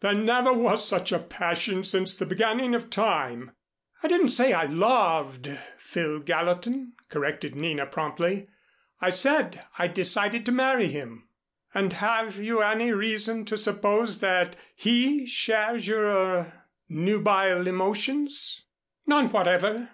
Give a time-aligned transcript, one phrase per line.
[0.00, 3.50] There never was such a passion since the beginning of Time."
[4.02, 8.48] "I didn't say I loved Phil Gallatin," corrected Nina promptly.
[9.02, 11.28] "I said I'd decided to marry him."
[11.74, 18.64] "And have you any reason to suppose that he shares your er nubile emotions?"
[19.06, 19.90] "None whatever.